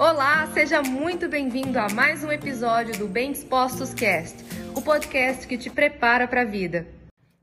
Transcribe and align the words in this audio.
Olá, 0.00 0.46
seja 0.54 0.80
muito 0.80 1.28
bem-vindo 1.28 1.78
a 1.78 1.86
mais 1.90 2.24
um 2.24 2.32
episódio 2.32 2.98
do 2.98 3.06
Bem 3.06 3.32
Dispostos 3.32 3.92
Cast, 3.92 4.34
o 4.74 4.80
podcast 4.80 5.46
que 5.46 5.58
te 5.58 5.68
prepara 5.68 6.26
para 6.26 6.40
a 6.40 6.44
vida. 6.46 6.86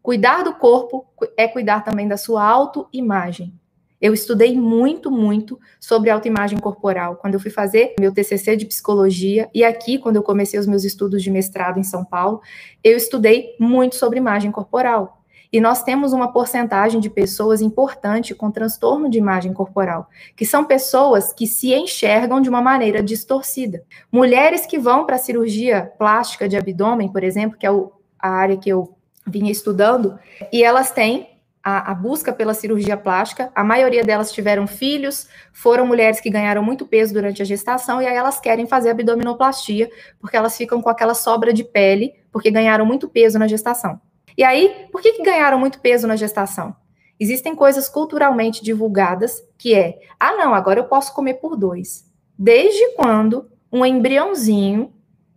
Cuidar 0.02 0.41
do 0.41 0.55
corpo 0.55 1.05
é 1.38 1.47
cuidar 1.47 1.81
também 1.81 2.07
da 2.07 2.17
sua 2.17 2.43
autoimagem. 2.43 3.54
Eu 4.01 4.12
estudei 4.12 4.59
muito, 4.59 5.11
muito 5.11 5.59
sobre 5.79 6.09
autoimagem 6.09 6.57
corporal 6.57 7.18
quando 7.18 7.36
eu 7.36 7.39
fui 7.39 7.51
fazer 7.51 7.93
meu 8.00 8.11
TCC 8.11 8.55
de 8.55 8.65
psicologia 8.65 9.47
e 9.54 9.64
aqui, 9.64 10.00
quando 10.00 10.15
eu 10.15 10.24
comecei 10.24 10.60
os 10.60 10.65
meus 10.65 10.83
estudos 10.83 11.21
de 11.21 11.29
mestrado 11.29 11.79
em 11.79 11.83
São 11.83 12.04
Paulo, 12.04 12.42
eu 12.83 12.97
estudei 12.97 13.55
muito 13.60 13.96
sobre 13.96 14.18
imagem 14.18 14.51
corporal. 14.51 15.24
E 15.52 15.59
nós 15.61 15.84
temos 15.84 16.14
uma 16.14 16.32
porcentagem 16.32 17.00
de 17.00 17.09
pessoas 17.09 17.61
importante 17.61 18.36
com 18.36 18.52
transtorno 18.52 19.09
de 19.09 19.18
imagem 19.18 19.54
corporal, 19.54 20.09
que 20.36 20.46
são 20.46 20.65
pessoas 20.65 21.33
que 21.33 21.47
se 21.47 21.73
enxergam 21.73 22.42
de 22.42 22.50
uma 22.50 22.61
maneira 22.61 23.01
distorcida. 23.01 23.83
Mulheres 24.11 24.65
que 24.65 24.78
vão 24.78 25.06
para 25.06 25.15
a 25.15 25.20
cirurgia 25.20 25.92
plástica 25.97 26.47
de 26.47 26.57
abdômen, 26.57 27.11
por 27.11 27.23
exemplo, 27.23 27.57
que 27.57 27.65
é 27.65 27.71
o, 27.71 27.92
a 28.20 28.29
área 28.29 28.57
que 28.57 28.70
eu 28.70 28.96
vinha 29.25 29.51
estudando, 29.51 30.18
e 30.51 30.64
elas 30.64 30.92
têm 30.92 31.37
a, 31.64 31.92
a, 31.92 31.93
busca 31.93 32.31
pela 32.31 32.53
cirurgia 32.53 32.95
plástica. 32.95 33.52
A 33.53 33.61
maioria 33.61 34.02
delas 34.02 34.31
tiveram 34.31 34.66
filhos, 34.66 35.28
foram 35.52 35.86
mulheres 35.86 36.22
que 36.22 36.30
ganharam 36.30 36.64
muito 36.64 36.86
peso 36.86 37.14
durante 37.14 37.42
a 37.42 37.45
gestação, 37.45 38.02
e 38.02 38.08
aí 38.08 38.16
elas 38.16 38.39
querem 38.39 38.66
fazer 38.66 38.92
abdominoplastia, 38.92 39.89
porque 40.17 40.38
elas 40.38 40.56
ficam 40.56 40.81
com 40.81 40.89
aquela 40.89 41.14
sobra 41.14 41.52
de 41.52 41.66
pele, 41.66 42.14
porque 42.31 42.50
ganharam 42.50 42.86
muito 42.86 43.09
peso 43.09 43.38
na 43.38 43.48
gestação. 43.48 44.00
E 44.38 44.44
aí, 44.44 44.88
por 44.91 45.02
que, 45.02 45.14
que 45.14 45.23
ganharam 45.23 45.59
muito 45.59 45.80
peso 45.80 46.08
na 46.08 46.16
gestação? 46.16 46.75
Existem 47.19 47.55
coisas 47.55 47.89
culturalmente 47.89 48.64
divulgadas 48.64 49.41
que 49.58 49.73
é, 49.73 50.00
ah, 50.19 50.33
não, 50.33 50.53
agora 50.53 50.80
eu 50.80 50.86
posso 50.86 51.14
comer 51.14 51.36
por 51.36 51.55
dois. 51.55 52.05
Desde 52.38 52.94
quando 52.95 53.50
um 53.72 53.84
embriãozinho 53.84 54.94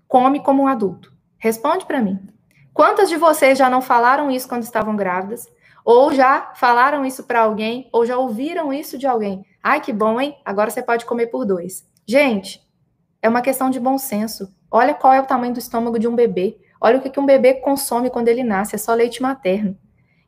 come 0.06 0.40
como 0.40 0.62
um 0.62 0.66
adulto? 0.66 1.10
Responde 1.38 1.86
para 1.86 2.02
mim. 2.02 2.20
Quantas 2.74 3.08
de 3.08 3.16
vocês 3.16 3.56
já 3.56 3.70
não 3.70 3.80
falaram 3.80 4.30
isso 4.30 4.48
quando 4.48 4.62
estavam 4.62 4.94
grávidas? 4.94 5.48
Ou 5.82 6.12
já 6.12 6.52
falaram 6.54 7.04
isso 7.04 7.24
para 7.24 7.40
alguém? 7.40 7.88
Ou 7.92 8.04
já 8.04 8.18
ouviram 8.18 8.70
isso 8.70 8.98
de 8.98 9.06
alguém? 9.06 9.44
Ai, 9.62 9.80
que 9.80 9.92
bom, 9.92 10.20
hein? 10.20 10.36
Agora 10.44 10.70
você 10.70 10.82
pode 10.82 11.06
comer 11.06 11.28
por 11.28 11.46
dois. 11.46 11.86
Gente, 12.06 12.60
é 13.22 13.28
uma 13.28 13.40
questão 13.40 13.70
de 13.70 13.80
bom 13.80 13.96
senso. 13.96 14.54
Olha 14.70 14.94
qual 14.94 15.12
é 15.12 15.20
o 15.20 15.26
tamanho 15.26 15.54
do 15.54 15.58
estômago 15.58 15.98
de 15.98 16.06
um 16.06 16.14
bebê. 16.14 16.58
Olha 16.80 16.98
o 16.98 17.00
que, 17.00 17.10
que 17.10 17.20
um 17.20 17.26
bebê 17.26 17.54
consome 17.54 18.10
quando 18.10 18.28
ele 18.28 18.42
nasce, 18.42 18.74
é 18.74 18.78
só 18.78 18.94
leite 18.94 19.20
materno. 19.20 19.76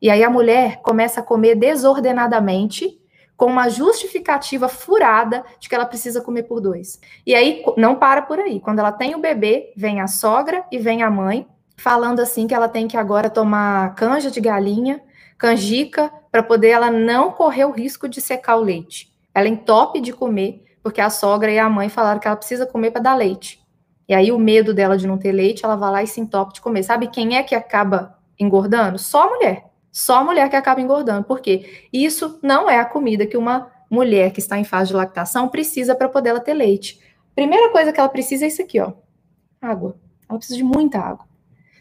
E 0.00 0.10
aí 0.10 0.22
a 0.22 0.30
mulher 0.30 0.82
começa 0.82 1.20
a 1.20 1.22
comer 1.22 1.54
desordenadamente, 1.54 2.98
com 3.36 3.46
uma 3.46 3.68
justificativa 3.68 4.68
furada 4.68 5.44
de 5.58 5.68
que 5.68 5.74
ela 5.74 5.86
precisa 5.86 6.20
comer 6.20 6.44
por 6.44 6.60
dois. 6.60 7.00
E 7.26 7.34
aí 7.34 7.64
não 7.76 7.96
para 7.96 8.22
por 8.22 8.38
aí. 8.38 8.60
Quando 8.60 8.80
ela 8.80 8.92
tem 8.92 9.14
o 9.14 9.20
bebê, 9.20 9.72
vem 9.76 10.00
a 10.00 10.06
sogra 10.06 10.64
e 10.70 10.78
vem 10.78 11.02
a 11.02 11.10
mãe 11.10 11.46
falando 11.76 12.20
assim 12.20 12.46
que 12.46 12.54
ela 12.54 12.68
tem 12.68 12.86
que 12.86 12.96
agora 12.96 13.30
tomar 13.30 13.94
canja 13.94 14.30
de 14.30 14.40
galinha, 14.40 15.02
canjica, 15.38 16.12
para 16.30 16.42
poder 16.42 16.68
ela 16.68 16.90
não 16.90 17.32
correr 17.32 17.64
o 17.64 17.72
risco 17.72 18.08
de 18.08 18.20
secar 18.20 18.56
o 18.56 18.62
leite. 18.62 19.12
Ela 19.34 19.48
entope 19.48 20.00
de 20.00 20.12
comer, 20.12 20.64
porque 20.82 21.00
a 21.00 21.10
sogra 21.10 21.50
e 21.50 21.58
a 21.58 21.68
mãe 21.68 21.88
falaram 21.88 22.20
que 22.20 22.26
ela 22.26 22.36
precisa 22.36 22.66
comer 22.66 22.90
para 22.90 23.02
dar 23.02 23.14
leite. 23.14 23.61
E 24.08 24.14
aí 24.14 24.32
o 24.32 24.38
medo 24.38 24.74
dela 24.74 24.96
de 24.96 25.06
não 25.06 25.18
ter 25.18 25.32
leite, 25.32 25.64
ela 25.64 25.76
vai 25.76 25.90
lá 25.90 26.02
e 26.02 26.06
se 26.06 26.20
entope 26.20 26.54
de 26.54 26.60
comer. 26.60 26.82
Sabe 26.82 27.06
quem 27.06 27.36
é 27.36 27.42
que 27.42 27.54
acaba 27.54 28.18
engordando? 28.38 28.98
Só 28.98 29.26
a 29.26 29.30
mulher. 29.30 29.66
Só 29.90 30.18
a 30.18 30.24
mulher 30.24 30.48
que 30.48 30.56
acaba 30.56 30.80
engordando. 30.80 31.24
Por 31.24 31.40
quê? 31.40 31.86
Isso 31.92 32.38
não 32.42 32.68
é 32.68 32.78
a 32.78 32.84
comida 32.84 33.26
que 33.26 33.36
uma 33.36 33.70
mulher 33.90 34.32
que 34.32 34.40
está 34.40 34.58
em 34.58 34.64
fase 34.64 34.88
de 34.88 34.96
lactação 34.96 35.48
precisa 35.48 35.94
para 35.94 36.08
poder 36.08 36.30
ela 36.30 36.40
ter 36.40 36.54
leite. 36.54 36.98
Primeira 37.34 37.70
coisa 37.70 37.92
que 37.92 38.00
ela 38.00 38.08
precisa 38.08 38.44
é 38.44 38.48
isso 38.48 38.62
aqui, 38.62 38.80
ó. 38.80 38.92
Água. 39.60 39.96
Ela 40.28 40.38
precisa 40.38 40.56
de 40.56 40.64
muita 40.64 40.98
água. 40.98 41.26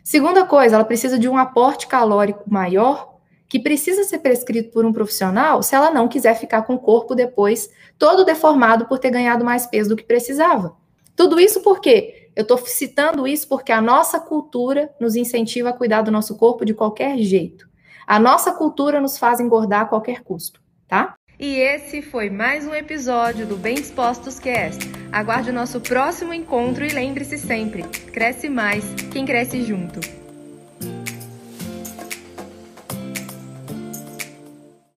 Segunda 0.04 0.46
coisa, 0.46 0.76
ela 0.76 0.84
precisa 0.84 1.18
de 1.18 1.30
um 1.30 1.38
aporte 1.38 1.88
calórico 1.88 2.44
maior 2.48 3.12
que 3.48 3.60
precisa 3.60 4.04
ser 4.04 4.20
prescrito 4.20 4.72
por 4.72 4.86
um 4.86 4.94
profissional 4.94 5.62
se 5.62 5.76
ela 5.76 5.92
não 5.92 6.08
quiser 6.08 6.36
ficar 6.36 6.62
com 6.64 6.76
o 6.76 6.80
corpo 6.80 7.14
depois 7.14 7.70
todo 8.00 8.26
deformado 8.26 8.86
por 8.86 8.98
ter 8.98 9.10
ganhado 9.10 9.44
mais 9.44 9.66
peso 9.66 9.90
do 9.90 9.96
que 9.96 10.04
precisava. 10.04 10.76
Tudo 11.16 11.40
isso 11.40 11.62
por 11.62 11.80
quê? 11.82 12.21
Eu 12.36 12.44
estou 12.44 12.58
citando 12.58 13.28
isso 13.28 13.48
porque 13.48 13.72
a 13.72 13.82
nossa 13.82 14.20
cultura 14.20 14.90
nos 15.00 15.16
incentiva 15.16 15.70
a 15.70 15.74
cuidar 15.74 16.02
do 16.02 16.12
nosso 16.12 16.38
corpo 16.38 16.66
de 16.66 16.74
qualquer 16.74 17.18
jeito. 17.18 17.70
A 18.08 18.20
nossa 18.20 18.54
cultura 18.54 19.02
nos 19.02 19.18
faz 19.18 19.40
engordar 19.40 19.82
a 19.82 19.86
qualquer 19.86 20.22
custo, 20.22 20.62
tá? 20.88 21.16
E 21.40 21.56
esse 21.56 22.02
foi 22.02 22.30
mais 22.30 22.68
um 22.68 22.74
episódio 22.74 23.48
do 23.48 23.56
Bem 23.56 23.76
Dispostos 23.76 24.40
Cast. 24.40 24.80
Aguarde 25.12 25.50
o 25.50 25.54
nosso 25.54 25.82
próximo 25.82 26.34
encontro 26.34 26.86
e 26.86 26.90
lembre-se 26.90 27.38
sempre: 27.38 27.84
cresce 28.14 28.48
mais 28.48 28.86
quem 29.12 29.26
cresce 29.26 29.64
junto. 29.64 30.21